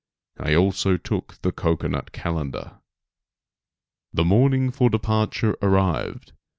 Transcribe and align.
I 0.39 0.55
also 0.55 0.97
took 0.97 1.39
the 1.43 1.51
cocoanut 1.51 2.11
calendar. 2.11 2.79
The 4.11 4.25
morning 4.25 4.71
for 4.71 4.89
departure 4.89 5.55
arrived. 5.61 6.31